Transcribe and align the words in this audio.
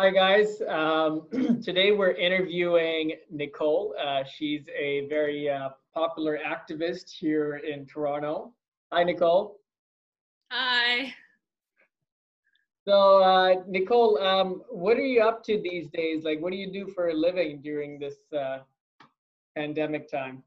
Hi, 0.00 0.08
guys. 0.08 0.62
Um, 0.66 1.26
today 1.62 1.92
we're 1.92 2.12
interviewing 2.12 3.16
Nicole. 3.30 3.94
Uh, 4.02 4.24
she's 4.24 4.64
a 4.74 5.06
very 5.10 5.50
uh, 5.50 5.68
popular 5.92 6.38
activist 6.38 7.10
here 7.10 7.56
in 7.56 7.84
Toronto. 7.84 8.54
Hi, 8.94 9.04
Nicole. 9.04 9.60
Hi. 10.50 11.12
So, 12.86 13.22
uh, 13.22 13.56
Nicole, 13.68 14.18
um, 14.22 14.62
what 14.70 14.96
are 14.96 15.04
you 15.04 15.20
up 15.20 15.44
to 15.44 15.60
these 15.60 15.90
days? 15.90 16.24
Like, 16.24 16.40
what 16.40 16.52
do 16.52 16.56
you 16.56 16.72
do 16.72 16.90
for 16.94 17.10
a 17.10 17.14
living 17.14 17.60
during 17.60 17.98
this 17.98 18.16
uh, 18.32 18.60
pandemic 19.54 20.10
time? 20.10 20.42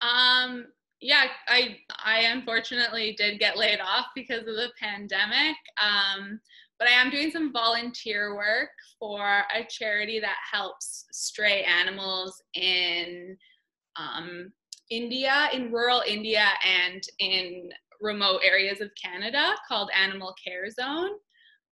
Um, 0.00 0.66
yeah, 1.00 1.24
I 1.48 1.78
I 2.04 2.20
unfortunately 2.26 3.16
did 3.18 3.40
get 3.40 3.58
laid 3.58 3.80
off 3.80 4.06
because 4.14 4.46
of 4.46 4.54
the 4.54 4.70
pandemic. 4.80 5.56
Um, 5.82 6.38
but 6.78 6.88
I 6.88 6.92
am 6.92 7.10
doing 7.10 7.30
some 7.30 7.52
volunteer 7.52 8.34
work 8.36 8.70
for 8.98 9.22
a 9.22 9.64
charity 9.68 10.20
that 10.20 10.36
helps 10.50 11.06
stray 11.12 11.64
animals 11.64 12.42
in 12.54 13.36
um, 13.96 14.52
India, 14.90 15.48
in 15.52 15.72
rural 15.72 16.02
India, 16.06 16.46
and 16.66 17.02
in 17.18 17.70
remote 18.00 18.40
areas 18.44 18.80
of 18.80 18.90
Canada 19.02 19.54
called 19.68 19.90
Animal 19.96 20.34
Care 20.44 20.68
Zone. 20.70 21.10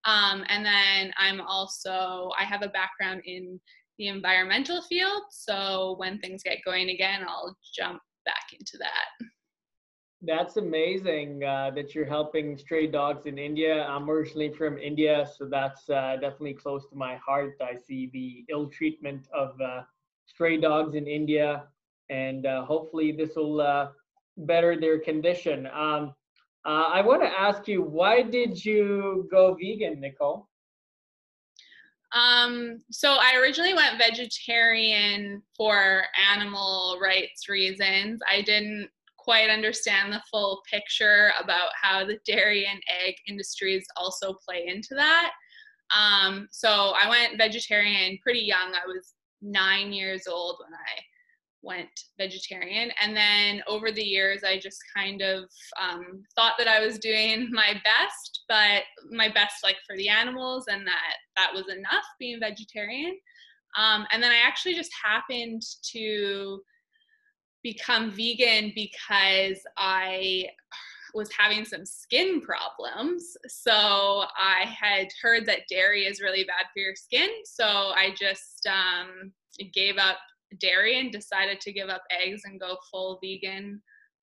Um, 0.04 0.44
and 0.48 0.64
then 0.64 1.12
I'm 1.18 1.40
also, 1.40 2.30
I 2.38 2.44
have 2.44 2.62
a 2.62 2.68
background 2.68 3.22
in 3.26 3.60
the 3.98 4.08
environmental 4.08 4.80
field. 4.82 5.22
So 5.30 5.96
when 5.98 6.18
things 6.18 6.42
get 6.42 6.64
going 6.64 6.90
again, 6.90 7.22
I'll 7.28 7.56
jump 7.76 8.00
back 8.24 8.44
into 8.58 8.78
that. 8.78 9.26
That's 10.22 10.58
amazing 10.58 11.42
uh, 11.44 11.70
that 11.74 11.94
you're 11.94 12.04
helping 12.04 12.58
stray 12.58 12.86
dogs 12.86 13.24
in 13.24 13.38
India. 13.38 13.84
I'm 13.86 14.10
originally 14.10 14.52
from 14.52 14.76
India, 14.76 15.26
so 15.38 15.46
that's 15.46 15.88
uh, 15.88 16.16
definitely 16.20 16.54
close 16.54 16.86
to 16.90 16.96
my 16.96 17.16
heart. 17.16 17.56
I 17.62 17.74
see 17.74 18.10
the 18.12 18.44
ill 18.52 18.66
treatment 18.68 19.28
of 19.32 19.58
uh, 19.60 19.82
stray 20.26 20.60
dogs 20.60 20.94
in 20.94 21.06
India, 21.06 21.64
and 22.10 22.44
uh, 22.44 22.64
hopefully 22.66 23.12
this 23.12 23.34
will 23.34 23.62
uh, 23.62 23.88
better 24.36 24.78
their 24.78 24.98
condition. 24.98 25.66
Um, 25.68 26.14
uh, 26.66 26.90
I 26.92 27.00
want 27.00 27.22
to 27.22 27.28
ask 27.28 27.66
you, 27.66 27.82
why 27.82 28.20
did 28.20 28.62
you 28.62 29.26
go 29.30 29.54
vegan, 29.54 30.00
Nicole? 30.00 30.48
Um, 32.12 32.82
so 32.90 33.16
I 33.18 33.36
originally 33.40 33.72
went 33.72 33.96
vegetarian 33.96 35.42
for 35.56 36.04
animal 36.34 36.98
rights 37.00 37.48
reasons. 37.48 38.20
I 38.30 38.42
didn't 38.42 38.90
quite 39.30 39.48
understand 39.48 40.12
the 40.12 40.20
full 40.28 40.60
picture 40.68 41.30
about 41.40 41.68
how 41.80 42.04
the 42.04 42.18
dairy 42.26 42.66
and 42.66 42.82
egg 43.06 43.14
industries 43.28 43.86
also 43.96 44.34
play 44.44 44.64
into 44.66 44.92
that. 44.92 45.30
Um, 45.96 46.48
so 46.50 46.94
I 47.00 47.08
went 47.08 47.38
vegetarian 47.38 48.18
pretty 48.24 48.40
young. 48.40 48.74
I 48.74 48.84
was 48.88 49.14
nine 49.40 49.92
years 49.92 50.26
old 50.26 50.56
when 50.58 50.74
I 50.74 51.00
went 51.62 51.90
vegetarian. 52.18 52.90
And 53.00 53.16
then 53.16 53.62
over 53.68 53.92
the 53.92 54.02
years, 54.02 54.42
I 54.42 54.58
just 54.58 54.80
kind 54.96 55.22
of 55.22 55.44
um, 55.80 56.24
thought 56.34 56.54
that 56.58 56.66
I 56.66 56.84
was 56.84 56.98
doing 56.98 57.50
my 57.52 57.80
best, 57.84 58.40
but 58.48 58.82
my 59.12 59.28
best 59.28 59.62
like 59.62 59.76
for 59.86 59.96
the 59.96 60.08
animals, 60.08 60.64
and 60.68 60.84
that 60.88 61.14
that 61.36 61.52
was 61.54 61.68
enough 61.68 62.04
being 62.18 62.40
vegetarian. 62.40 63.16
Um, 63.78 64.08
and 64.10 64.20
then 64.20 64.32
I 64.32 64.38
actually 64.44 64.74
just 64.74 64.90
happened 65.04 65.62
to 65.92 66.60
become 67.62 68.10
vegan 68.12 68.72
because 68.74 69.58
I 69.76 70.46
was 71.14 71.30
having 71.36 71.64
some 71.64 71.84
skin 71.84 72.40
problems. 72.40 73.36
So 73.48 73.72
I 73.72 74.64
had 74.66 75.08
heard 75.20 75.46
that 75.46 75.68
dairy 75.68 76.04
is 76.04 76.20
really 76.20 76.44
bad 76.44 76.66
for 76.72 76.80
your 76.80 76.94
skin. 76.94 77.30
So 77.44 77.64
I 77.64 78.14
just 78.18 78.66
um, 78.66 79.32
gave 79.72 79.96
up 79.98 80.18
dairy 80.60 80.98
and 80.98 81.12
decided 81.12 81.60
to 81.60 81.72
give 81.72 81.88
up 81.88 82.02
eggs 82.10 82.42
and 82.44 82.60
go 82.60 82.76
full 82.90 83.18
vegan 83.22 83.80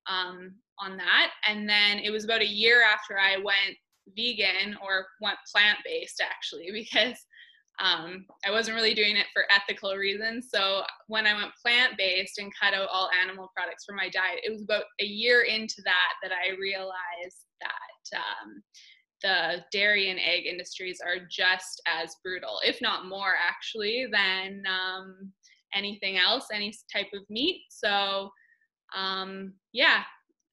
um, 0.07 0.55
on 0.79 0.97
that. 0.97 1.31
And 1.47 1.67
then 1.69 1.99
it 1.99 2.09
was 2.09 2.25
about 2.25 2.41
a 2.41 2.47
year 2.47 2.83
after 2.83 3.19
I 3.19 3.37
went 3.37 3.77
vegan 4.15 4.77
or 4.81 5.05
went 5.21 5.37
plant 5.53 5.79
based 5.85 6.21
actually, 6.21 6.69
because 6.73 7.17
um, 7.79 8.25
I 8.45 8.51
wasn't 8.51 8.75
really 8.75 8.93
doing 8.93 9.17
it 9.17 9.27
for 9.33 9.43
ethical 9.51 9.95
reasons. 9.95 10.47
So 10.51 10.81
when 11.07 11.27
I 11.27 11.33
went 11.33 11.51
plant 11.61 11.93
based 11.97 12.39
and 12.39 12.51
cut 12.59 12.73
out 12.73 12.89
all 12.91 13.09
animal 13.21 13.51
products 13.55 13.85
from 13.85 13.97
my 13.97 14.09
diet, 14.09 14.39
it 14.43 14.51
was 14.51 14.63
about 14.63 14.85
a 14.99 15.05
year 15.05 15.41
into 15.43 15.81
that 15.85 16.13
that 16.23 16.31
I 16.31 16.59
realized 16.59 17.45
that 17.61 18.17
um, 18.17 18.63
the 19.21 19.63
dairy 19.71 20.09
and 20.09 20.19
egg 20.19 20.45
industries 20.45 20.99
are 21.05 21.25
just 21.29 21.81
as 21.87 22.15
brutal, 22.23 22.59
if 22.65 22.81
not 22.81 23.07
more 23.07 23.35
actually, 23.39 24.07
than 24.11 24.63
um, 24.67 25.31
anything 25.75 26.17
else, 26.17 26.47
any 26.51 26.73
type 26.91 27.07
of 27.13 27.21
meat. 27.29 27.61
So 27.69 28.31
um, 28.95 29.53
yeah, 29.71 30.03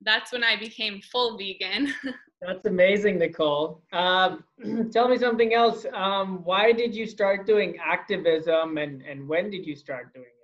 that's 0.02 0.32
when 0.32 0.44
I 0.44 0.56
became 0.58 1.00
full 1.00 1.38
vegan. 1.38 1.92
That's 2.46 2.66
amazing, 2.66 3.18
Nicole. 3.20 3.82
Um, 3.94 4.44
tell 4.92 5.08
me 5.08 5.16
something 5.16 5.54
else. 5.54 5.86
Um, 5.94 6.44
why 6.44 6.72
did 6.72 6.94
you 6.94 7.06
start 7.06 7.46
doing 7.46 7.78
activism 7.82 8.76
and, 8.76 9.00
and 9.00 9.26
when 9.26 9.48
did 9.48 9.64
you 9.64 9.74
start 9.74 10.12
doing 10.12 10.26
it? 10.26 10.34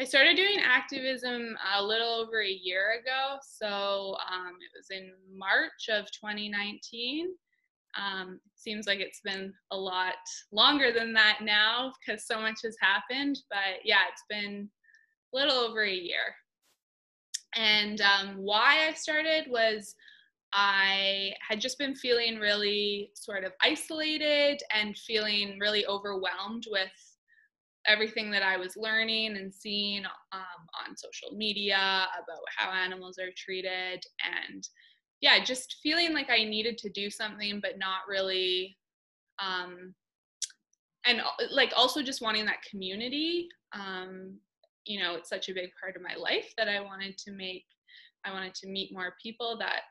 I 0.00 0.04
started 0.04 0.36
doing 0.36 0.56
activism 0.64 1.54
a 1.76 1.84
little 1.84 2.08
over 2.08 2.40
a 2.40 2.48
year 2.48 2.98
ago. 3.02 3.36
So 3.42 4.16
um, 4.32 4.54
it 4.60 4.70
was 4.74 4.86
in 4.90 5.12
March 5.36 5.90
of 5.90 6.06
2019. 6.12 7.28
Um, 7.98 8.40
seems 8.54 8.86
like 8.86 9.00
it's 9.00 9.20
been 9.20 9.52
a 9.72 9.76
lot 9.76 10.14
longer 10.52 10.90
than 10.90 11.12
that 11.12 11.40
now 11.42 11.92
because 12.00 12.26
so 12.26 12.40
much 12.40 12.60
has 12.64 12.76
happened. 12.80 13.38
But 13.50 13.84
yeah, 13.84 14.04
it's 14.10 14.24
been 14.30 14.70
a 15.34 15.36
little 15.36 15.56
over 15.56 15.82
a 15.84 15.92
year. 15.92 16.34
And 17.56 18.00
um, 18.00 18.36
why 18.36 18.88
I 18.88 18.94
started 18.94 19.50
was 19.50 19.94
I 20.52 21.32
had 21.48 21.60
just 21.60 21.78
been 21.78 21.94
feeling 21.94 22.38
really 22.38 23.10
sort 23.14 23.44
of 23.44 23.52
isolated 23.62 24.60
and 24.74 24.96
feeling 24.96 25.58
really 25.60 25.86
overwhelmed 25.86 26.64
with 26.70 26.90
everything 27.86 28.30
that 28.30 28.42
I 28.42 28.56
was 28.56 28.76
learning 28.76 29.36
and 29.36 29.52
seeing 29.52 30.04
um, 30.04 30.86
on 30.86 30.96
social 30.96 31.36
media 31.36 31.76
about 31.76 32.44
how 32.56 32.72
animals 32.72 33.18
are 33.18 33.30
treated. 33.36 34.04
And 34.48 34.68
yeah, 35.20 35.42
just 35.42 35.78
feeling 35.82 36.12
like 36.12 36.30
I 36.30 36.44
needed 36.44 36.78
to 36.78 36.90
do 36.90 37.10
something, 37.10 37.60
but 37.60 37.78
not 37.78 38.00
really. 38.08 38.76
Um, 39.38 39.94
and 41.06 41.22
like 41.50 41.72
also 41.76 42.02
just 42.02 42.20
wanting 42.20 42.44
that 42.46 42.62
community. 42.68 43.48
Um, 43.72 44.38
you 44.90 44.98
know, 44.98 45.14
it's 45.14 45.28
such 45.28 45.48
a 45.48 45.54
big 45.54 45.70
part 45.80 45.94
of 45.94 46.02
my 46.02 46.16
life 46.16 46.52
that 46.58 46.68
I 46.68 46.80
wanted 46.80 47.16
to 47.18 47.30
make, 47.30 47.64
I 48.24 48.32
wanted 48.32 48.54
to 48.56 48.68
meet 48.68 48.92
more 48.92 49.14
people 49.22 49.56
that 49.58 49.82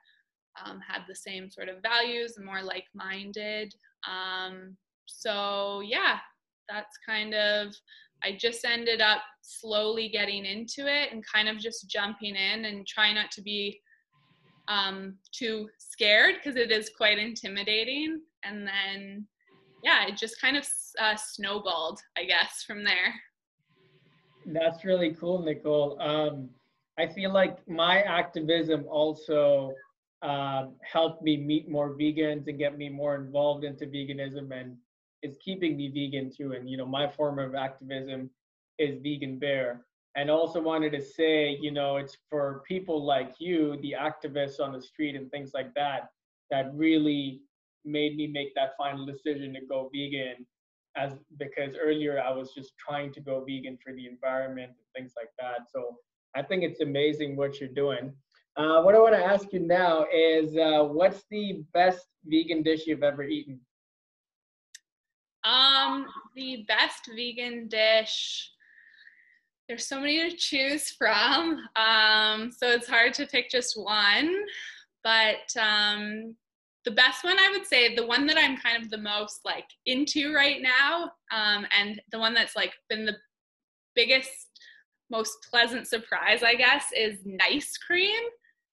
um, 0.64 0.82
had 0.86 1.04
the 1.08 1.16
same 1.16 1.50
sort 1.50 1.70
of 1.70 1.82
values 1.82 2.36
and 2.36 2.46
more 2.46 2.62
like 2.62 2.84
minded. 2.94 3.74
Um, 4.06 4.76
so, 5.06 5.82
yeah, 5.86 6.18
that's 6.68 6.98
kind 7.08 7.34
of, 7.34 7.74
I 8.26 8.38
just 8.38 8.66
ended 8.66 9.00
up 9.00 9.22
slowly 9.42 10.10
getting 10.10 10.44
into 10.46 10.86
it 10.86 11.14
and 11.14 11.24
kind 11.26 11.48
of 11.48 11.60
just 11.60 11.90
jumping 11.90 12.36
in 12.36 12.66
and 12.66 12.86
trying 12.86 13.16
not 13.16 13.32
to 13.32 13.42
be 13.42 13.80
um, 14.68 15.16
too 15.32 15.70
scared 15.78 16.36
because 16.36 16.58
it 16.58 16.72
is 16.72 16.92
quite 16.96 17.18
intimidating. 17.18 18.20
And 18.44 18.68
then, 18.68 19.26
yeah, 19.82 20.08
it 20.08 20.18
just 20.18 20.42
kind 20.42 20.58
of 20.58 20.68
uh, 21.00 21.16
snowballed, 21.16 22.02
I 22.18 22.26
guess, 22.26 22.64
from 22.68 22.84
there. 22.84 23.14
That's 24.52 24.84
really 24.84 25.14
cool, 25.14 25.44
Nicole. 25.44 26.02
Um, 26.02 26.50
I 26.98 27.08
feel 27.08 27.32
like 27.32 27.68
my 27.68 28.02
activism 28.02 28.86
also 28.90 29.74
um, 30.22 30.74
helped 30.82 31.22
me 31.24 31.38
meet 31.38 31.70
more 31.70 31.96
vegans 31.96 32.48
and 32.48 32.58
get 32.58 32.78
me 32.78 32.90
more 32.90 33.16
involved 33.16 33.64
into 33.64 33.86
veganism 33.86 34.52
and 34.52 34.76
is 35.22 35.38
keeping 35.44 35.78
me 35.78 35.90
vegan 35.90 36.32
too. 36.36 36.54
And, 36.54 36.70
you 36.70 36.78
know, 36.78 36.86
my 36.86 37.08
form 37.08 37.38
of 37.40 37.54
activism 37.56 38.30
is 38.80 39.00
Vegan 39.04 39.38
Bear. 39.38 39.86
And 40.16 40.30
also 40.30 40.60
wanted 40.60 40.92
to 40.94 41.02
say, 41.02 41.58
you 41.62 41.72
know, 41.72 41.98
it's 41.98 42.18
for 42.30 42.64
people 42.68 43.06
like 43.06 43.36
you, 43.40 43.78
the 43.82 43.96
activists 44.00 44.60
on 44.60 44.74
the 44.74 44.82
street 44.82 45.16
and 45.16 45.30
things 45.30 45.52
like 45.54 45.74
that, 45.76 46.10
that 46.50 46.74
really 46.74 47.42
made 47.86 48.18
me 48.18 48.28
make 48.28 48.56
that 48.56 48.72
final 48.78 49.06
decision 49.06 49.54
to 49.54 49.62
go 49.70 49.90
vegan 49.94 50.46
as 51.00 51.14
because 51.38 51.76
earlier 51.82 52.22
I 52.22 52.32
was 52.32 52.54
just 52.54 52.74
trying 52.78 53.14
to 53.14 53.22
go 53.22 53.44
vegan 53.48 53.78
for 53.84 53.94
the 53.94 54.08
environment 54.08 54.72
and 54.72 54.88
things 54.96 55.14
like 55.16 55.32
that. 55.40 55.70
So 55.74 55.98
I 56.36 56.42
think 56.42 56.64
it's 56.64 56.82
amazing 56.82 57.36
what 57.36 57.60
you're 57.60 57.70
doing. 57.70 58.14
Uh, 58.58 58.82
what 58.82 58.96
I 58.96 59.00
want 59.00 59.16
to 59.16 59.24
ask 59.24 59.54
you 59.54 59.60
now 59.60 60.06
is 60.14 60.56
uh, 60.58 60.84
what's 60.84 61.24
the 61.32 61.64
best 61.74 62.08
vegan 62.26 62.62
dish 62.62 62.88
you've 62.88 63.04
ever 63.04 63.24
eaten? 63.24 63.60
Um, 65.44 66.06
the 66.36 66.66
best 66.68 67.10
vegan 67.16 67.68
dish. 67.68 68.52
There's 69.68 69.88
so 69.88 70.00
many 70.00 70.30
to 70.30 70.36
choose 70.36 70.90
from, 70.90 71.60
um, 71.76 72.52
so 72.52 72.68
it's 72.68 72.88
hard 72.88 73.14
to 73.16 73.28
pick 73.28 73.50
just 73.50 73.80
one. 73.80 74.36
But 75.04 75.56
um, 75.58 76.36
the 76.86 76.92
best 76.92 77.24
one 77.24 77.38
I 77.38 77.50
would 77.52 77.66
say, 77.66 77.96
the 77.96 78.06
one 78.06 78.26
that 78.28 78.38
I'm 78.38 78.58
kind 78.58 78.82
of 78.82 78.90
the 78.90 78.98
most 78.98 79.42
like 79.46 79.68
into 79.86 80.34
right 80.34 80.62
now, 80.62 81.12
um, 81.32 81.66
and 81.78 82.02
the 82.12 82.20
one 82.20 82.34
that's 82.34 82.56
like 82.56 82.74
been 82.90 83.06
the 83.06 83.18
biggest, 83.96 84.30
most 85.10 85.38
pleasant 85.50 85.88
surprise, 85.88 86.44
I 86.44 86.56
guess, 86.56 86.86
is 86.96 87.20
Nice 87.26 87.78
Cream. 87.78 88.22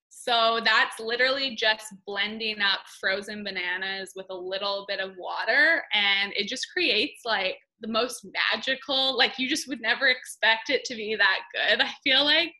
So 0.09 0.61
that's 0.65 0.99
literally 0.99 1.57
just 1.57 1.87
blending 2.07 2.61
up 2.61 2.81
frozen 3.01 3.45
bananas 3.45 4.13
with 4.17 4.27
a 4.31 4.35
little 4.35 4.85
bit 4.89 5.01
of 5.01 5.17
water, 5.19 5.83
and 5.93 6.33
it 6.37 6.49
just 6.49 6.67
creates 6.73 7.23
like 7.25 7.59
the 7.81 7.89
most 7.89 8.27
magical, 8.53 9.17
like 9.17 9.39
you 9.39 9.49
just 9.49 9.69
would 9.69 9.81
never 9.81 10.07
expect 10.09 10.71
it 10.71 10.85
to 10.85 10.95
be 10.95 11.17
that 11.17 11.41
good, 11.53 11.81
I 11.85 11.91
feel 12.03 12.25
like. 12.25 12.53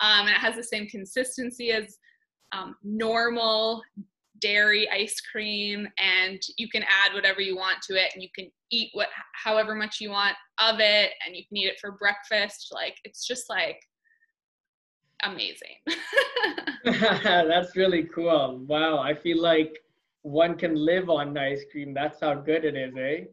Um, 0.00 0.26
and 0.26 0.30
it 0.30 0.40
has 0.40 0.56
the 0.56 0.62
same 0.62 0.88
consistency 0.88 1.70
as 1.70 1.96
um, 2.52 2.76
normal 2.82 3.82
dairy 4.40 4.88
ice 4.90 5.20
cream 5.20 5.86
and 5.98 6.40
you 6.58 6.68
can 6.68 6.82
add 6.82 7.14
whatever 7.14 7.40
you 7.40 7.56
want 7.56 7.80
to 7.82 7.94
it 7.94 8.10
and 8.14 8.22
you 8.22 8.28
can 8.36 8.50
eat 8.70 8.90
what 8.92 9.08
however 9.32 9.74
much 9.74 10.00
you 10.00 10.10
want 10.10 10.36
of 10.58 10.80
it 10.80 11.12
and 11.24 11.36
you 11.36 11.42
can 11.48 11.56
eat 11.56 11.66
it 11.66 11.78
for 11.80 11.92
breakfast. 11.92 12.68
Like 12.72 12.96
it's 13.04 13.26
just 13.26 13.48
like 13.48 13.80
amazing. 15.24 15.76
That's 16.84 17.76
really 17.76 18.04
cool. 18.04 18.60
Wow 18.66 18.98
i 18.98 19.14
feel 19.14 19.40
like 19.40 19.78
one 20.22 20.56
can 20.56 20.74
live 20.74 21.08
on 21.08 21.36
ice 21.36 21.64
cream. 21.70 21.94
That's 21.94 22.20
how 22.20 22.34
good 22.34 22.64
it 22.64 22.76
is 22.76 22.94
eh? 22.96 23.24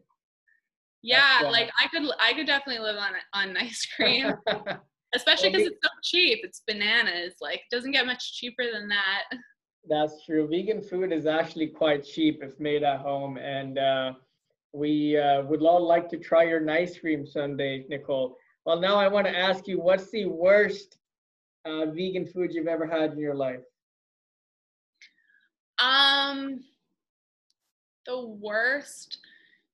Yeah 1.02 1.40
like 1.50 1.70
i 1.80 1.88
could 1.88 2.08
i 2.20 2.32
could 2.32 2.46
definitely 2.46 2.82
live 2.82 2.96
on 2.96 3.12
on 3.34 3.56
ice 3.60 3.86
cream. 3.96 4.32
Especially 5.14 5.50
because 5.50 5.68
it's 5.68 5.78
so 5.80 5.90
cheap. 6.02 6.40
It's 6.42 6.62
bananas. 6.66 7.34
Like 7.40 7.58
it 7.58 7.70
doesn't 7.70 7.92
get 7.92 8.06
much 8.06 8.34
cheaper 8.34 8.64
than 8.72 8.88
that 8.88 9.22
that's 9.88 10.24
true. 10.24 10.48
Vegan 10.48 10.80
food 10.80 11.12
is 11.12 11.26
actually 11.26 11.68
quite 11.68 12.04
cheap 12.04 12.42
if 12.42 12.58
made 12.58 12.82
at 12.82 13.00
home. 13.00 13.36
And 13.36 13.78
uh, 13.78 14.12
we 14.72 15.16
uh, 15.16 15.42
would 15.42 15.62
all 15.62 15.86
like 15.86 16.08
to 16.10 16.16
try 16.16 16.44
your 16.44 16.60
nice 16.60 16.98
cream 16.98 17.26
someday, 17.26 17.84
Nicole. 17.88 18.36
Well, 18.64 18.80
now 18.80 18.96
I 18.96 19.08
want 19.08 19.26
to 19.26 19.36
ask 19.36 19.68
you 19.68 19.80
what's 19.80 20.10
the 20.10 20.26
worst 20.26 20.96
uh, 21.64 21.86
vegan 21.86 22.26
food 22.26 22.52
you've 22.52 22.66
ever 22.66 22.86
had 22.86 23.12
in 23.12 23.18
your 23.18 23.34
life? 23.34 23.60
Um, 25.78 26.60
the 28.06 28.26
worst. 28.26 29.18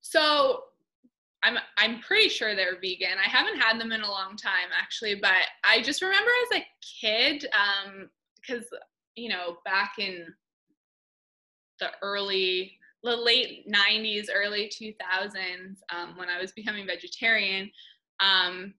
So 0.00 0.64
I'm 1.42 1.56
I'm 1.78 2.00
pretty 2.00 2.28
sure 2.28 2.54
they're 2.54 2.80
vegan. 2.80 3.18
I 3.24 3.28
haven't 3.28 3.58
had 3.58 3.80
them 3.80 3.92
in 3.92 4.02
a 4.02 4.10
long 4.10 4.36
time 4.36 4.68
actually, 4.78 5.14
but 5.14 5.32
I 5.64 5.82
just 5.82 6.02
remember 6.02 6.30
as 6.52 6.60
a 6.60 6.66
kid, 7.00 7.46
um, 7.54 8.10
because 8.36 8.64
you 9.16 9.28
know, 9.28 9.58
back 9.64 9.94
in 9.98 10.26
the 11.78 11.90
early, 12.02 12.78
the 13.02 13.16
late 13.16 13.66
90s, 13.68 14.26
early 14.32 14.70
2000s, 14.70 15.76
um, 15.94 16.16
when 16.16 16.28
I 16.28 16.40
was 16.40 16.52
becoming 16.52 16.86
vegetarian, 16.86 17.70
um, 18.20 18.74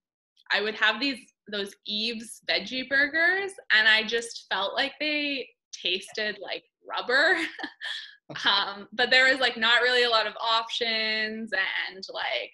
I 0.52 0.62
would 0.62 0.76
have 0.76 1.00
these 1.00 1.20
those 1.52 1.74
Yves' 1.86 2.42
veggie 2.50 2.88
burgers, 2.88 3.52
and 3.74 3.88
I 3.88 4.04
just 4.04 4.46
felt 4.52 4.74
like 4.76 4.94
they 5.00 5.48
tasted 5.72 6.38
like 6.42 6.64
rubber. 6.88 7.36
um, 8.46 8.88
but 8.94 9.10
there 9.10 9.30
was 9.30 9.40
like 9.40 9.58
not 9.58 9.82
really 9.82 10.04
a 10.04 10.10
lot 10.10 10.28
of 10.28 10.34
options, 10.40 11.52
and 11.54 12.04
like 12.14 12.52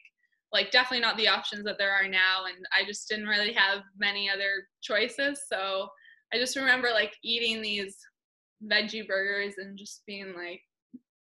like 0.53 0.71
definitely 0.71 1.01
not 1.01 1.17
the 1.17 1.27
options 1.27 1.63
that 1.65 1.77
there 1.77 1.91
are 1.91 2.07
now, 2.07 2.45
and 2.45 2.65
I 2.75 2.85
just 2.85 3.09
didn't 3.09 3.27
really 3.27 3.53
have 3.53 3.83
many 3.97 4.29
other 4.29 4.67
choices. 4.81 5.41
So 5.47 5.89
I 6.33 6.37
just 6.37 6.55
remember 6.55 6.89
like 6.93 7.13
eating 7.23 7.61
these 7.61 7.97
veggie 8.65 9.07
burgers 9.07 9.55
and 9.57 9.77
just 9.77 10.03
being 10.05 10.33
like, 10.35 10.61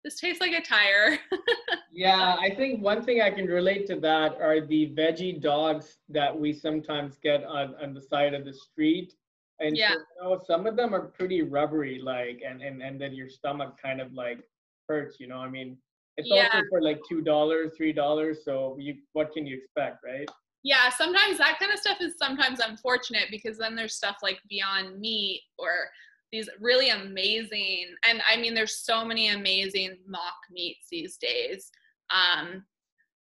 this 0.03 0.19
tastes 0.19 0.41
like 0.41 0.53
a 0.53 0.61
tire. 0.61 1.17
yeah, 1.91 2.35
I 2.39 2.53
think 2.55 2.81
one 2.81 3.03
thing 3.03 3.21
I 3.21 3.29
can 3.29 3.45
relate 3.45 3.87
to 3.87 3.99
that 3.99 4.39
are 4.41 4.65
the 4.65 4.93
veggie 4.97 5.41
dogs 5.41 5.97
that 6.09 6.37
we 6.37 6.53
sometimes 6.53 7.17
get 7.21 7.43
on, 7.43 7.75
on 7.81 7.93
the 7.93 8.01
side 8.01 8.33
of 8.33 8.45
the 8.45 8.53
street. 8.53 9.13
And 9.59 9.75
yeah. 9.75 9.93
so, 9.93 9.95
you 9.95 10.23
know, 10.23 10.41
some 10.45 10.67
of 10.67 10.75
them 10.75 10.93
are 10.93 11.07
pretty 11.07 11.41
rubbery, 11.41 11.99
like, 12.01 12.41
and, 12.47 12.61
and, 12.61 12.81
and 12.81 13.01
then 13.01 13.13
your 13.13 13.29
stomach 13.29 13.75
kind 13.81 13.99
of 13.99 14.13
like 14.13 14.39
hurts, 14.87 15.17
you 15.19 15.27
know, 15.27 15.39
I 15.39 15.49
mean, 15.49 15.77
it's 16.15 16.29
yeah. 16.29 16.49
also 16.53 16.63
for 16.69 16.81
like 16.81 16.99
$2, 17.11 17.25
$3. 17.25 18.35
So 18.43 18.77
you, 18.79 18.95
what 19.13 19.33
can 19.33 19.45
you 19.45 19.57
expect, 19.57 20.03
right? 20.05 20.29
Yeah 20.67 20.89
sometimes 20.89 21.37
that 21.37 21.57
kind 21.59 21.71
of 21.71 21.79
stuff 21.79 21.97
is 22.01 22.15
sometimes 22.19 22.59
unfortunate 22.59 23.27
because 23.31 23.57
then 23.57 23.73
there's 23.73 23.95
stuff 23.95 24.17
like 24.21 24.39
beyond 24.49 24.99
meat 24.99 25.41
or 25.57 25.69
these 26.29 26.49
really 26.59 26.89
amazing 26.89 27.85
and 28.03 28.21
i 28.29 28.35
mean 28.35 28.53
there's 28.53 28.75
so 28.75 29.05
many 29.05 29.29
amazing 29.29 29.97
mock 30.05 30.35
meats 30.51 30.87
these 30.91 31.17
days. 31.17 31.71
Um 32.09 32.65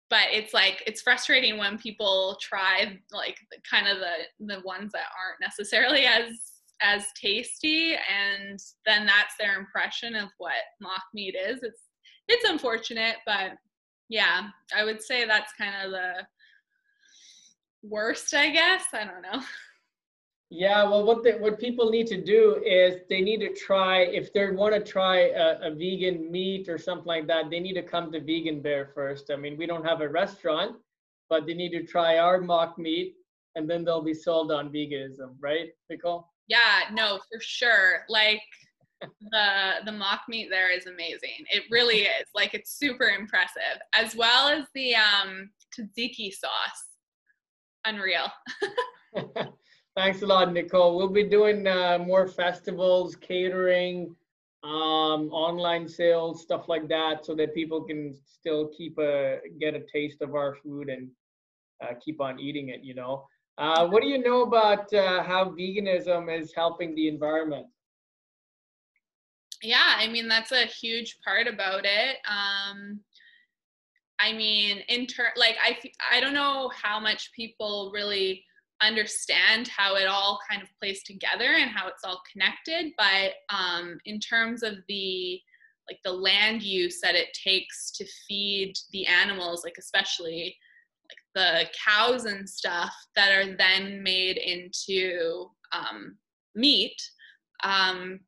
but 0.09 0.27
it's 0.33 0.53
like 0.53 0.83
it's 0.85 1.01
frustrating 1.01 1.57
when 1.57 1.77
people 1.77 2.37
try 2.41 2.99
like 3.13 3.37
kind 3.69 3.87
of 3.87 3.97
the 3.99 4.45
the 4.53 4.61
ones 4.65 4.91
that 4.91 5.07
aren't 5.17 5.39
necessarily 5.39 6.05
as 6.05 6.33
as 6.81 7.05
tasty 7.15 7.93
and 7.93 8.59
then 8.85 9.05
that's 9.05 9.35
their 9.39 9.57
impression 9.57 10.15
of 10.15 10.27
what 10.37 10.53
mock 10.81 11.03
meat 11.13 11.35
is. 11.35 11.63
It's 11.63 11.79
it's 12.27 12.49
unfortunate 12.49 13.15
but 13.25 13.51
yeah 14.09 14.49
i 14.75 14.83
would 14.83 15.01
say 15.01 15.25
that's 15.25 15.53
kind 15.53 15.73
of 15.85 15.91
the 15.91 16.25
worst, 17.83 18.33
I 18.33 18.49
guess. 18.49 18.85
I 18.93 19.05
don't 19.05 19.21
know. 19.21 19.43
Yeah, 20.53 20.83
well, 20.83 21.05
what 21.05 21.23
the, 21.23 21.37
what 21.37 21.59
people 21.59 21.89
need 21.89 22.07
to 22.07 22.21
do 22.21 22.61
is 22.65 23.03
they 23.09 23.21
need 23.21 23.39
to 23.39 23.55
try 23.55 24.01
if 24.01 24.33
they 24.33 24.51
want 24.51 24.73
to 24.73 24.81
try 24.81 25.29
a, 25.29 25.57
a, 25.61 25.71
vegan 25.73 26.29
meat 26.29 26.67
or 26.67 26.77
something 26.77 27.07
like 27.07 27.25
that. 27.27 27.49
They 27.49 27.61
need 27.61 27.75
to 27.75 27.81
come 27.81 28.11
to 28.11 28.19
Vegan 28.19 28.61
Bear 28.61 28.91
first. 28.93 29.31
I 29.31 29.37
mean, 29.37 29.57
we 29.57 29.65
don't 29.65 29.85
have 29.85 30.01
a 30.01 30.09
restaurant, 30.09 30.75
but 31.29 31.47
they 31.47 31.53
need 31.53 31.69
to 31.69 31.83
try 31.83 32.17
our 32.17 32.41
mock 32.41 32.77
meat, 32.77 33.15
and 33.55 33.69
then 33.69 33.85
they'll 33.85 34.03
be 34.03 34.13
sold 34.13 34.51
on 34.51 34.73
veganism, 34.73 35.35
right, 35.39 35.69
Nicole? 35.89 36.27
Yeah, 36.49 36.81
no, 36.91 37.21
for 37.31 37.39
sure. 37.39 38.01
Like 38.09 38.41
the 39.31 39.75
the 39.85 39.91
mock 39.93 40.23
meat 40.27 40.49
there 40.49 40.69
is 40.69 40.85
amazing. 40.85 41.45
It 41.49 41.63
really 41.71 42.01
is. 42.01 42.27
Like 42.35 42.53
it's 42.53 42.77
super 42.77 43.07
impressive, 43.07 43.79
as 43.97 44.17
well 44.17 44.49
as 44.49 44.65
the 44.75 44.95
um 44.95 45.49
tzatziki 45.73 46.33
sauce 46.33 46.90
unreal. 47.85 48.31
Thanks 49.95 50.21
a 50.21 50.25
lot, 50.25 50.53
Nicole. 50.53 50.95
We'll 50.95 51.09
be 51.09 51.23
doing 51.23 51.67
uh, 51.67 51.97
more 51.99 52.27
festivals, 52.27 53.15
catering, 53.17 54.15
um, 54.63 55.29
online 55.31 55.87
sales, 55.87 56.41
stuff 56.41 56.69
like 56.69 56.87
that, 56.87 57.25
so 57.25 57.35
that 57.35 57.53
people 57.53 57.83
can 57.83 58.15
still 58.25 58.69
keep 58.69 58.97
a 58.99 59.39
get 59.59 59.75
a 59.75 59.81
taste 59.91 60.21
of 60.21 60.33
our 60.35 60.55
food 60.55 60.87
and 60.89 61.09
uh, 61.83 61.93
keep 62.03 62.21
on 62.21 62.39
eating 62.39 62.69
it. 62.69 62.83
You 62.83 62.93
know, 62.93 63.25
uh, 63.57 63.87
what 63.87 64.01
do 64.01 64.07
you 64.07 64.19
know 64.19 64.43
about 64.43 64.93
uh, 64.93 65.23
how 65.23 65.45
veganism 65.45 66.33
is 66.39 66.53
helping 66.55 66.95
the 66.95 67.07
environment? 67.07 67.67
Yeah, 69.61 69.95
I 69.97 70.07
mean 70.07 70.27
that's 70.27 70.51
a 70.51 70.65
huge 70.65 71.17
part 71.23 71.47
about 71.47 71.85
it. 71.85 72.17
Um, 72.27 73.01
I 74.21 74.33
mean, 74.33 74.79
in 74.87 75.07
turn, 75.07 75.31
like 75.35 75.55
I, 75.63 75.77
I 76.11 76.19
don't 76.19 76.33
know 76.33 76.71
how 76.75 76.99
much 76.99 77.31
people 77.33 77.91
really 77.93 78.43
understand 78.81 79.67
how 79.67 79.95
it 79.95 80.07
all 80.07 80.39
kind 80.49 80.61
of 80.61 80.69
plays 80.79 81.03
together 81.03 81.55
and 81.57 81.71
how 81.71 81.87
it's 81.87 82.03
all 82.03 82.21
connected. 82.31 82.91
But 82.97 83.33
um, 83.49 83.97
in 84.05 84.19
terms 84.19 84.63
of 84.63 84.75
the 84.87 85.39
like 85.89 85.99
the 86.03 86.11
land 86.11 86.61
use 86.61 87.01
that 87.01 87.15
it 87.15 87.33
takes 87.33 87.91
to 87.91 88.05
feed 88.27 88.73
the 88.91 89.05
animals, 89.07 89.63
like 89.63 89.75
especially 89.77 90.55
like 91.09 91.17
the 91.35 91.67
cows 91.85 92.25
and 92.25 92.47
stuff 92.47 92.93
that 93.15 93.31
are 93.31 93.57
then 93.57 94.01
made 94.01 94.37
into 94.37 95.49
um, 95.73 96.15
meat. 96.55 97.01
Um, 97.63 98.19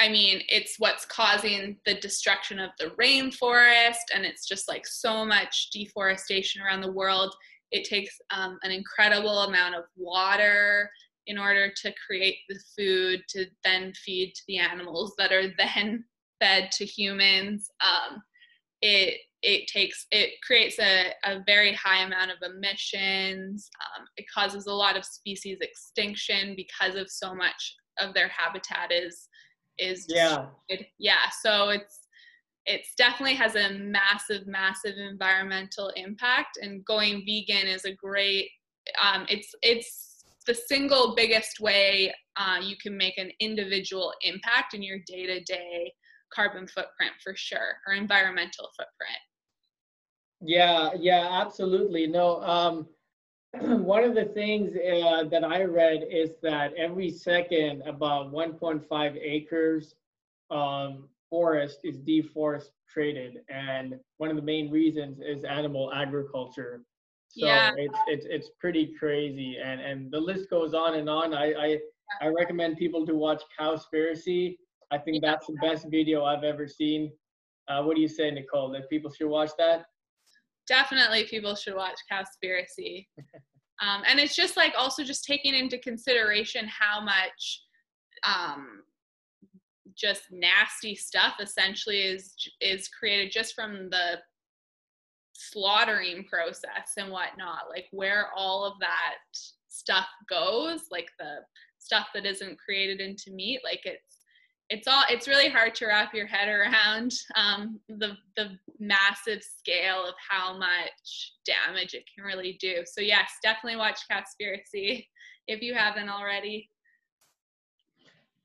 I 0.00 0.08
mean, 0.08 0.42
it's 0.48 0.76
what's 0.78 1.04
causing 1.04 1.78
the 1.86 1.94
destruction 1.94 2.58
of 2.58 2.70
the 2.78 2.92
rainforest, 3.00 4.14
and 4.14 4.24
it's 4.24 4.46
just 4.46 4.68
like 4.68 4.86
so 4.86 5.24
much 5.24 5.70
deforestation 5.72 6.62
around 6.62 6.80
the 6.80 6.92
world. 6.92 7.34
It 7.72 7.84
takes 7.84 8.16
um, 8.30 8.58
an 8.62 8.70
incredible 8.70 9.40
amount 9.40 9.74
of 9.74 9.84
water 9.96 10.90
in 11.26 11.38
order 11.38 11.72
to 11.82 11.94
create 12.06 12.36
the 12.48 12.58
food 12.76 13.22
to 13.30 13.46
then 13.64 13.92
feed 13.94 14.32
to 14.34 14.42
the 14.46 14.58
animals 14.58 15.14
that 15.18 15.32
are 15.32 15.48
then 15.58 16.04
fed 16.40 16.70
to 16.72 16.84
humans. 16.84 17.68
Um, 17.80 18.22
it 18.82 19.18
it 19.42 19.66
takes 19.68 20.06
it 20.10 20.30
creates 20.44 20.78
a, 20.78 21.12
a 21.24 21.42
very 21.46 21.72
high 21.72 22.02
amount 22.02 22.30
of 22.30 22.38
emissions. 22.42 23.70
Um, 23.80 24.06
it 24.16 24.26
causes 24.32 24.66
a 24.66 24.72
lot 24.72 24.96
of 24.96 25.04
species 25.04 25.58
extinction 25.60 26.54
because 26.56 26.94
of 26.94 27.10
so 27.10 27.34
much 27.34 27.76
of 28.00 28.14
their 28.14 28.28
habitat 28.28 28.92
is 28.92 29.28
is 29.78 30.06
yeah 30.08 30.46
yeah 30.98 31.28
so 31.42 31.68
it's 31.70 32.00
it's 32.64 32.94
definitely 32.96 33.34
has 33.34 33.54
a 33.54 33.78
massive 33.78 34.46
massive 34.46 34.96
environmental 34.96 35.92
impact 35.96 36.58
and 36.60 36.84
going 36.84 37.22
vegan 37.26 37.66
is 37.66 37.84
a 37.84 37.94
great 37.94 38.48
um, 39.02 39.26
it's 39.28 39.54
it's 39.62 40.24
the 40.46 40.54
single 40.54 41.14
biggest 41.16 41.60
way 41.60 42.12
uh, 42.36 42.58
you 42.62 42.76
can 42.80 42.96
make 42.96 43.18
an 43.18 43.30
individual 43.40 44.12
impact 44.22 44.74
in 44.74 44.82
your 44.82 44.98
day-to-day 45.06 45.92
carbon 46.32 46.66
footprint 46.66 47.12
for 47.22 47.34
sure 47.36 47.78
or 47.86 47.94
environmental 47.94 48.68
footprint. 48.76 49.18
Yeah, 50.42 50.90
yeah, 50.98 51.28
absolutely. 51.32 52.06
No, 52.06 52.42
um, 52.42 52.86
one 53.84 54.04
of 54.04 54.14
the 54.14 54.26
things 54.26 54.70
uh, 54.76 55.24
that 55.30 55.44
I 55.44 55.64
read 55.64 56.04
is 56.10 56.36
that 56.42 56.74
every 56.74 57.10
second, 57.10 57.82
about 57.82 58.32
1.5 58.32 59.18
acres 59.20 59.94
um, 60.50 61.08
forest 61.30 61.80
is 61.84 61.98
deforested, 61.98 63.38
and 63.48 63.98
one 64.18 64.30
of 64.30 64.36
the 64.36 64.42
main 64.42 64.70
reasons 64.70 65.20
is 65.20 65.44
animal 65.44 65.92
agriculture. 65.92 66.82
So 67.28 67.46
Yeah. 67.46 67.72
it's 67.76 67.98
it's 68.06 68.26
it's 68.26 68.50
pretty 68.60 68.94
crazy, 68.98 69.58
and 69.62 69.80
and 69.80 70.10
the 70.10 70.20
list 70.20 70.48
goes 70.50 70.72
on 70.74 70.94
and 70.94 71.08
on. 71.08 71.34
I 71.34 71.46
I, 71.66 71.78
I 72.22 72.28
recommend 72.28 72.76
people 72.78 73.04
to 73.06 73.14
watch 73.14 73.42
Cowspiracy. 73.58 74.56
I 74.90 74.98
think 74.98 75.22
Yeah. 75.22 75.30
that's 75.32 75.46
the 75.46 75.54
best 75.60 75.86
video 75.90 76.24
I've 76.24 76.44
ever 76.44 76.66
seen. 76.66 77.12
Uh, 77.68 77.82
what 77.82 77.96
do 77.96 78.00
you 78.02 78.08
say, 78.08 78.30
Nicole? 78.30 78.70
That 78.70 78.88
people 78.88 79.10
should 79.10 79.28
watch 79.28 79.50
that? 79.58 79.86
Definitely 80.66 81.24
people 81.24 81.54
should 81.54 81.74
watch 81.74 81.98
Cowspiracy. 82.10 83.06
Um, 83.82 84.04
and 84.08 84.18
it's 84.18 84.34
just 84.34 84.56
like 84.56 84.72
also 84.76 85.04
just 85.04 85.26
taking 85.26 85.54
into 85.54 85.76
consideration 85.76 86.66
how 86.66 86.98
much 86.98 87.62
um, 88.26 88.82
just 89.94 90.22
nasty 90.30 90.94
stuff 90.94 91.34
essentially 91.40 92.00
is 92.00 92.34
is 92.60 92.88
created 92.88 93.32
just 93.32 93.54
from 93.54 93.90
the 93.90 94.18
slaughtering 95.34 96.24
process 96.24 96.92
and 96.96 97.10
whatnot. 97.10 97.64
Like 97.68 97.86
where 97.90 98.28
all 98.34 98.64
of 98.64 98.78
that 98.80 99.16
stuff 99.68 100.06
goes, 100.28 100.84
like 100.90 101.08
the 101.18 101.40
stuff 101.78 102.08
that 102.14 102.26
isn't 102.26 102.58
created 102.58 103.00
into 103.00 103.30
meat, 103.30 103.60
like 103.62 103.80
it's 103.84 104.15
it's 104.68 104.88
all 104.88 105.04
it's 105.08 105.28
really 105.28 105.48
hard 105.48 105.74
to 105.76 105.86
wrap 105.86 106.12
your 106.12 106.26
head 106.26 106.48
around 106.48 107.12
um, 107.36 107.78
the 107.88 108.16
the 108.36 108.50
massive 108.80 109.42
scale 109.42 110.04
of 110.06 110.14
how 110.28 110.58
much 110.58 111.32
damage 111.44 111.94
it 111.94 112.04
can 112.12 112.24
really 112.24 112.56
do. 112.60 112.82
So 112.84 113.00
yes, 113.00 113.30
definitely 113.42 113.76
watch 113.76 114.00
Cowspiracy 114.10 115.06
if 115.46 115.62
you 115.62 115.74
haven't 115.74 116.08
already. 116.08 116.68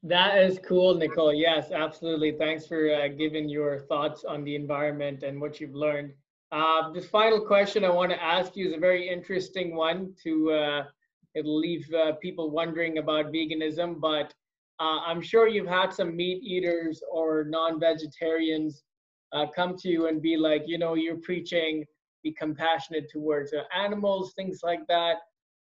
That 0.04 0.38
is 0.40 0.60
cool, 0.68 0.96
Nicole. 0.96 1.34
Yes, 1.34 1.72
absolutely. 1.72 2.32
Thanks 2.32 2.66
for 2.66 2.92
uh, 2.92 3.08
giving 3.10 3.48
your 3.48 3.82
thoughts 3.82 4.24
on 4.24 4.44
the 4.44 4.56
environment 4.56 5.22
and 5.22 5.40
what 5.40 5.60
you've 5.60 5.76
learned. 5.76 6.14
Uh, 6.52 6.92
final 7.12 7.46
question 7.46 7.86
I 7.86 7.90
want 7.90 8.12
to 8.12 8.22
ask 8.22 8.56
you 8.56 8.68
is 8.68 8.74
a 8.74 8.80
very 8.80 9.08
interesting 9.08 9.76
one 9.76 10.14
to 10.24 10.52
uh, 10.52 10.84
it'll 11.36 11.58
leave 11.58 11.88
uh, 11.94 12.14
people 12.14 12.50
wondering 12.50 12.98
about 12.98 13.32
veganism, 13.32 14.00
but 14.02 14.34
uh, 14.82 15.00
I'm 15.10 15.22
sure 15.22 15.48
you've 15.48 15.68
had 15.80 15.94
some 15.94 16.16
meat 16.16 16.42
eaters 16.44 17.02
or 17.12 17.46
non-vegetarians 17.48 18.84
uh, 19.34 19.46
come 19.56 19.78
to 19.78 19.88
you 19.88 20.08
and 20.08 20.22
be 20.22 20.36
like, 20.36 20.64
you 20.66 20.78
know, 20.78 20.96
you're 20.96 21.24
preaching 21.30 21.86
be 22.24 22.32
compassionate 22.32 23.10
towards 23.10 23.54
uh, 23.54 23.64
animals, 23.76 24.34
things 24.36 24.60
like 24.64 24.86
that. 24.88 25.18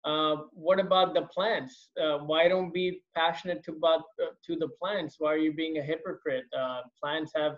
Uh, 0.05 0.37
what 0.53 0.79
about 0.79 1.15
the 1.15 1.23
plants? 1.23 1.89
Uh, 2.01 2.19
why 2.19 2.47
don't 2.49 2.73
be 2.73 3.03
passionate 3.15 3.65
to 3.65 3.73
about 3.73 4.03
uh, 4.23 4.31
to 4.47 4.57
the 4.57 4.69
plants? 4.81 5.17
Why 5.19 5.33
are 5.33 5.39
you 5.39 5.53
being 5.53 5.79
a 5.79 5.83
hypocrite? 5.83 6.45
Uh, 6.57 6.83
plants 7.03 7.33
have 7.35 7.57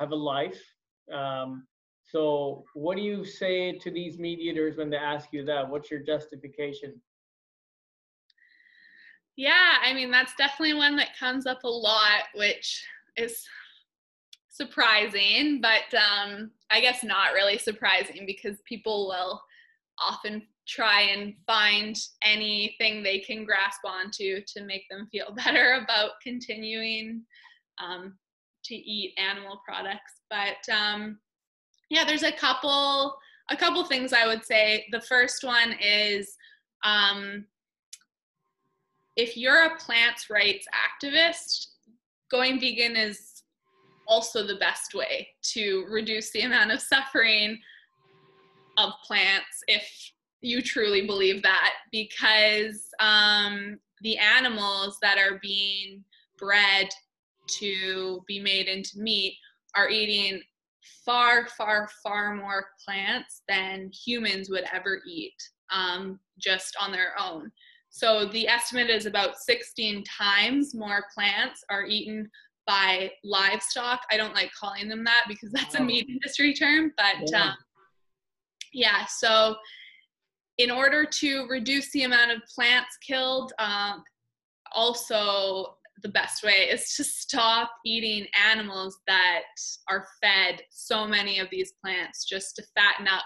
have 0.00 0.10
a 0.10 0.16
life. 0.16 0.60
Um, 1.12 1.66
so, 2.02 2.64
what 2.74 2.96
do 2.96 3.02
you 3.02 3.24
say 3.24 3.78
to 3.78 3.90
these 3.90 4.18
meat 4.18 4.40
eaters 4.40 4.76
when 4.76 4.90
they 4.90 4.96
ask 4.96 5.28
you 5.32 5.44
that? 5.44 5.68
What's 5.68 5.90
your 5.90 6.00
justification? 6.00 7.00
Yeah, 9.36 9.74
I 9.82 9.92
mean 9.92 10.10
that's 10.10 10.34
definitely 10.36 10.74
one 10.74 10.96
that 10.96 11.18
comes 11.18 11.46
up 11.46 11.62
a 11.64 11.68
lot, 11.68 12.24
which 12.34 12.84
is 13.16 13.44
surprising, 14.48 15.60
but 15.60 15.94
um, 15.94 16.50
I 16.70 16.80
guess 16.80 17.04
not 17.04 17.34
really 17.34 17.58
surprising 17.58 18.24
because 18.26 18.56
people 18.66 19.08
will 19.08 19.42
often 20.02 20.42
try 20.66 21.02
and 21.02 21.34
find 21.46 21.96
anything 22.22 23.02
they 23.02 23.20
can 23.20 23.44
grasp 23.44 23.80
onto 23.84 24.40
to 24.46 24.64
make 24.64 24.84
them 24.90 25.08
feel 25.12 25.34
better 25.44 25.80
about 25.82 26.12
continuing 26.22 27.22
um, 27.78 28.16
to 28.64 28.74
eat 28.74 29.14
animal 29.18 29.60
products. 29.66 30.20
But 30.30 30.74
um, 30.74 31.18
yeah, 31.90 32.04
there's 32.04 32.24
a 32.24 32.32
couple 32.32 33.16
a 33.50 33.56
couple 33.56 33.84
things 33.84 34.12
I 34.12 34.26
would 34.26 34.44
say. 34.44 34.86
The 34.90 35.00
first 35.02 35.44
one 35.44 35.74
is 35.80 36.34
um, 36.84 37.44
if 39.16 39.36
you're 39.36 39.64
a 39.64 39.76
plants 39.76 40.28
rights 40.30 40.66
activist, 40.74 41.68
going 42.30 42.60
vegan 42.60 42.96
is 42.96 43.42
also 44.06 44.46
the 44.46 44.56
best 44.56 44.94
way 44.94 45.28
to 45.42 45.84
reduce 45.90 46.30
the 46.30 46.42
amount 46.42 46.70
of 46.70 46.80
suffering 46.80 47.58
of 48.78 48.92
plants 49.04 49.64
if 49.66 50.12
you 50.42 50.60
truly 50.60 51.06
believe 51.06 51.42
that 51.42 51.72
because 51.90 52.88
um, 53.00 53.78
the 54.02 54.18
animals 54.18 54.98
that 55.00 55.18
are 55.18 55.40
being 55.42 56.04
bred 56.38 56.88
to 57.48 58.22
be 58.28 58.38
made 58.38 58.68
into 58.68 58.98
meat 58.98 59.34
are 59.74 59.88
eating 59.88 60.40
far 61.04 61.46
far 61.48 61.88
far 62.02 62.34
more 62.34 62.66
plants 62.84 63.42
than 63.48 63.90
humans 63.90 64.50
would 64.50 64.64
ever 64.72 65.00
eat 65.08 65.34
um, 65.72 66.20
just 66.38 66.76
on 66.80 66.92
their 66.92 67.14
own 67.18 67.50
so 67.96 68.26
the 68.26 68.46
estimate 68.46 68.90
is 68.90 69.06
about 69.06 69.38
16 69.38 70.04
times 70.04 70.74
more 70.74 71.06
plants 71.14 71.64
are 71.70 71.86
eaten 71.86 72.30
by 72.66 73.10
livestock. 73.24 74.02
I 74.12 74.18
don't 74.18 74.34
like 74.34 74.50
calling 74.52 74.86
them 74.86 75.02
that 75.04 75.24
because 75.26 75.50
that's 75.50 75.76
a 75.76 75.82
meat 75.82 76.06
industry 76.06 76.52
term, 76.52 76.92
but 76.98 77.30
Yeah. 77.30 77.42
um, 77.42 77.56
yeah. 78.74 79.06
So 79.06 79.56
in 80.58 80.70
order 80.70 81.06
to 81.06 81.46
reduce 81.46 81.90
the 81.92 82.02
amount 82.02 82.32
of 82.32 82.42
plants 82.54 82.98
killed, 82.98 83.54
um, 83.58 84.04
also 84.72 85.78
the 86.02 86.10
best 86.10 86.44
way 86.44 86.68
is 86.70 86.94
to 86.96 87.04
stop 87.04 87.70
eating 87.86 88.26
animals 88.50 88.98
that 89.06 89.44
are 89.88 90.06
fed 90.20 90.60
so 90.68 91.06
many 91.06 91.38
of 91.38 91.48
these 91.50 91.72
plants 91.82 92.26
just 92.26 92.56
to 92.56 92.62
fatten 92.76 93.08
up, 93.08 93.24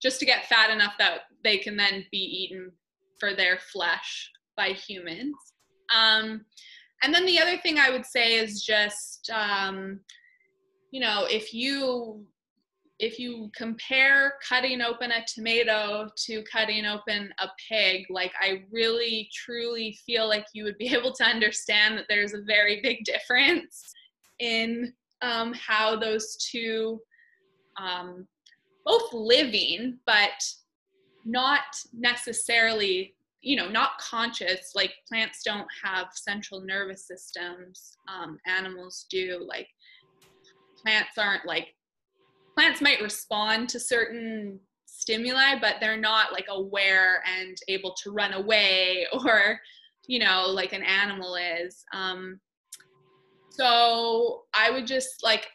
just 0.00 0.20
to 0.20 0.26
get 0.26 0.46
fat 0.46 0.70
enough 0.70 0.92
that 1.00 1.22
they 1.42 1.58
can 1.58 1.76
then 1.76 2.06
be 2.12 2.18
eaten 2.18 2.70
for 3.20 3.34
their 3.34 3.58
flesh 3.72 4.30
by 4.56 4.70
humans. 4.70 5.34
Um, 5.94 6.44
and 7.02 7.14
then 7.14 7.26
the 7.26 7.38
other 7.38 7.58
thing 7.58 7.78
I 7.78 7.90
would 7.90 8.04
say 8.04 8.34
is 8.34 8.62
just, 8.62 9.30
um, 9.30 10.00
you 10.90 11.00
know, 11.00 11.26
if 11.30 11.54
you 11.54 12.26
if 13.00 13.18
you 13.18 13.50
compare 13.56 14.34
cutting 14.46 14.82
open 14.82 15.10
a 15.10 15.24
tomato 15.26 16.06
to 16.26 16.42
cutting 16.42 16.84
open 16.84 17.32
a 17.38 17.48
pig, 17.66 18.04
like 18.10 18.32
I 18.38 18.64
really 18.70 19.30
truly 19.32 19.98
feel 20.04 20.28
like 20.28 20.44
you 20.52 20.64
would 20.64 20.76
be 20.76 20.88
able 20.94 21.12
to 21.14 21.24
understand 21.24 21.96
that 21.96 22.04
there's 22.08 22.34
a 22.34 22.42
very 22.46 22.80
big 22.82 23.04
difference 23.04 23.90
in 24.38 24.92
um, 25.22 25.54
how 25.54 25.96
those 25.96 26.36
two 26.36 27.00
um, 27.80 28.26
both 28.84 29.12
living, 29.12 29.98
but 30.06 30.44
not 31.24 31.60
necessarily 31.92 33.14
you 33.42 33.56
know 33.56 33.68
not 33.68 33.98
conscious 33.98 34.72
like 34.74 34.92
plants 35.08 35.42
don't 35.44 35.66
have 35.82 36.08
central 36.12 36.60
nervous 36.60 37.06
systems 37.06 37.96
um, 38.08 38.38
animals 38.46 39.06
do 39.10 39.44
like 39.48 39.68
plants 40.82 41.16
aren't 41.18 41.46
like 41.46 41.74
plants 42.54 42.80
might 42.80 43.00
respond 43.00 43.68
to 43.68 43.80
certain 43.80 44.58
stimuli 44.86 45.58
but 45.60 45.76
they're 45.80 45.96
not 45.96 46.32
like 46.32 46.46
aware 46.48 47.22
and 47.38 47.56
able 47.68 47.94
to 47.94 48.10
run 48.10 48.34
away 48.34 49.06
or 49.24 49.58
you 50.06 50.18
know 50.18 50.46
like 50.48 50.72
an 50.72 50.82
animal 50.82 51.36
is. 51.36 51.84
Um, 51.92 52.40
so 53.52 54.42
i 54.54 54.70
would 54.70 54.86
just 54.86 55.22
like 55.24 55.48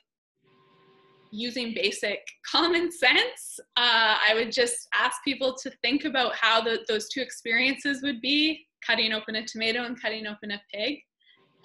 using 1.35 1.73
basic 1.73 2.19
common 2.49 2.91
sense, 2.91 3.59
uh, 3.77 4.17
I 4.27 4.33
would 4.33 4.51
just 4.51 4.87
ask 4.93 5.23
people 5.23 5.55
to 5.61 5.71
think 5.81 6.05
about 6.05 6.35
how 6.35 6.61
the, 6.61 6.79
those 6.87 7.09
two 7.09 7.21
experiences 7.21 8.01
would 8.03 8.21
be 8.21 8.65
cutting 8.85 9.13
open 9.13 9.35
a 9.35 9.45
tomato 9.45 9.83
and 9.83 9.99
cutting 10.01 10.27
open 10.27 10.51
a 10.51 10.61
pig. 10.73 10.99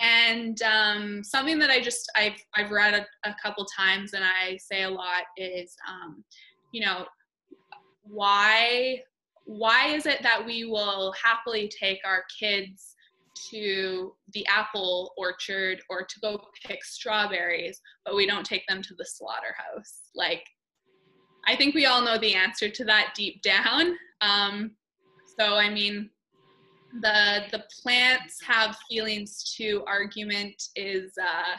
And 0.00 0.60
um, 0.62 1.22
something 1.22 1.58
that 1.58 1.70
I 1.70 1.80
just 1.80 2.10
I've 2.16 2.42
I've 2.54 2.70
read 2.70 2.94
a, 2.94 3.28
a 3.28 3.36
couple 3.42 3.66
times 3.66 4.14
and 4.14 4.24
I 4.24 4.56
say 4.56 4.84
a 4.84 4.90
lot 4.90 5.24
is, 5.36 5.76
um, 5.88 6.24
you 6.72 6.84
know, 6.84 7.04
why 8.02 9.02
why 9.44 9.88
is 9.88 10.06
it 10.06 10.22
that 10.22 10.44
we 10.44 10.64
will 10.64 11.12
happily 11.22 11.68
take 11.68 11.98
our 12.04 12.24
kids 12.38 12.94
to 13.50 14.14
the 14.34 14.46
apple 14.46 15.12
orchard 15.16 15.80
or 15.88 16.02
to 16.02 16.20
go 16.20 16.40
pick 16.64 16.84
strawberries, 16.84 17.80
but 18.04 18.14
we 18.16 18.26
don't 18.26 18.44
take 18.44 18.66
them 18.68 18.82
to 18.82 18.94
the 18.98 19.04
slaughterhouse. 19.06 20.00
Like, 20.14 20.44
I 21.46 21.56
think 21.56 21.74
we 21.74 21.86
all 21.86 22.02
know 22.02 22.18
the 22.18 22.34
answer 22.34 22.68
to 22.68 22.84
that 22.84 23.12
deep 23.14 23.42
down. 23.42 23.96
Um, 24.20 24.72
so, 25.38 25.54
I 25.54 25.70
mean, 25.70 26.10
the 27.00 27.44
the 27.52 27.64
plants 27.82 28.40
have 28.46 28.76
feelings 28.88 29.54
too 29.56 29.84
argument 29.86 30.60
is 30.76 31.12
uh, 31.22 31.56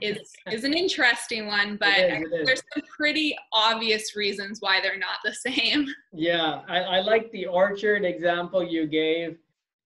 is 0.00 0.18
is 0.52 0.64
an 0.64 0.72
interesting 0.72 1.46
one, 1.46 1.76
but 1.78 1.98
It 1.98 2.22
is, 2.22 2.32
it 2.32 2.40
is. 2.40 2.46
there's 2.46 2.62
some 2.74 2.82
pretty 2.96 3.36
obvious 3.52 4.16
reasons 4.16 4.58
why 4.60 4.80
they're 4.80 4.98
not 4.98 5.18
the 5.24 5.34
same. 5.50 5.86
Yeah, 6.12 6.62
I, 6.68 6.78
I 6.78 7.00
like 7.00 7.30
the 7.32 7.46
orchard 7.46 8.04
example 8.04 8.62
you 8.64 8.86
gave. 8.86 9.36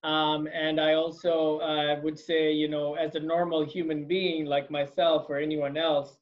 Um, 0.05 0.47
and 0.53 0.79
I 0.79 0.95
also 0.95 1.59
uh, 1.61 1.99
would 2.03 2.19
say, 2.19 2.53
you 2.53 2.69
know, 2.69 2.95
as 2.95 3.15
a 3.15 3.21
normal 3.21 3.65
human 3.65 4.07
being 4.07 4.45
like 4.45 4.71
myself 4.71 5.27
or 5.31 5.39
anyone 5.39 5.79
else, 5.79 6.19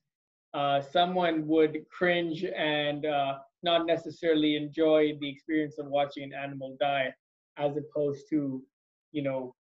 uh, 0.55 0.81
someone 0.81 1.47
would 1.49 1.85
cringe 1.91 2.45
and 2.45 3.05
uh, 3.05 3.39
not 3.65 3.87
necessarily 3.87 4.57
enjoy 4.57 5.17
the 5.21 5.29
experience 5.29 5.79
of 5.79 5.87
watching 5.87 6.23
an 6.25 6.33
animal 6.33 6.77
die, 6.79 7.13
as 7.57 7.77
opposed 7.77 8.29
to, 8.31 8.63
you 9.11 9.23
know, 9.23 9.53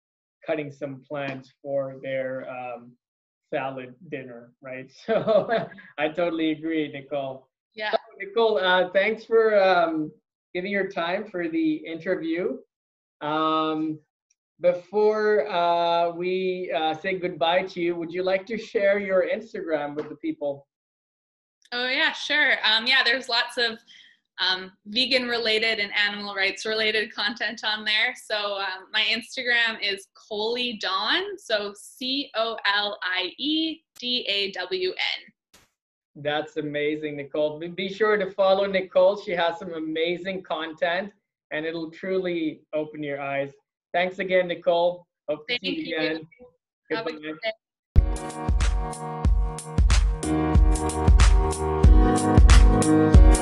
cutting 0.45 0.71
some 0.71 1.01
plants 1.07 1.51
for 1.61 1.97
their 2.03 2.47
um, 2.49 2.91
salad 3.51 3.95
dinner, 4.09 4.51
right? 4.61 4.91
So 5.05 5.49
I 5.97 6.09
totally 6.09 6.51
agree, 6.51 6.91
Nicole. 6.91 7.47
Yeah. 7.73 7.95
Nicole, 8.19 8.59
uh, 8.59 8.89
thanks 8.91 9.25
for 9.25 9.59
um, 9.61 10.11
giving 10.53 10.71
your 10.71 10.89
time 10.89 11.25
for 11.27 11.47
the 11.47 11.75
interview. 11.75 12.57
Um, 13.21 13.99
before 14.61 15.49
uh, 15.49 16.11
we 16.11 16.71
uh, 16.75 16.93
say 16.93 17.17
goodbye 17.17 17.63
to 17.63 17.81
you, 17.81 17.95
would 17.95 18.13
you 18.13 18.23
like 18.23 18.45
to 18.45 18.57
share 18.57 18.99
your 18.99 19.25
Instagram 19.27 19.95
with 19.95 20.09
the 20.09 20.15
people? 20.15 20.67
Oh 21.71 21.87
yeah, 21.87 22.11
sure. 22.11 22.53
Um, 22.63 22.85
yeah, 22.85 23.01
there's 23.03 23.27
lots 23.29 23.57
of 23.57 23.79
um, 24.39 24.71
vegan 24.87 25.27
related 25.27 25.79
and 25.79 25.91
animal 25.95 26.35
rights 26.35 26.65
related 26.65 27.13
content 27.13 27.61
on 27.63 27.85
there. 27.85 28.13
So 28.15 28.57
um, 28.57 28.87
my 28.91 29.03
Instagram 29.03 29.77
is 29.81 30.07
Coley 30.15 30.77
Dawn. 30.81 31.37
So 31.37 31.73
C 31.75 32.29
O 32.35 32.57
L 32.75 32.99
I 33.03 33.31
E 33.37 33.81
D 33.99 34.25
A 34.27 34.51
W 34.51 34.89
N. 34.89 35.61
That's 36.15 36.57
amazing, 36.57 37.17
Nicole. 37.17 37.57
Be- 37.57 37.67
Be 37.67 37.89
sure 37.91 38.17
to 38.17 38.29
follow 38.31 38.65
Nicole. 38.65 39.21
She 39.21 39.31
has 39.31 39.57
some 39.57 39.73
amazing 39.73 40.43
content 40.43 41.11
and 41.51 41.65
it'll 41.65 41.91
truly 41.91 42.61
open 42.73 43.03
your 43.03 43.21
eyes. 43.21 43.51
Thanks 43.93 44.19
again, 44.19 44.47
Nicole. 44.47 45.05
Hope 45.27 45.45
to 45.47 45.53
Thank 45.53 45.63
see 45.63 45.89
you 45.89 45.97
you. 45.97 45.97
again. 45.97 46.27
A 46.91 47.03